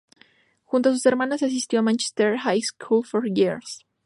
[0.65, 3.85] Junto a sus hermanas asistió a Manchester High School for Girls.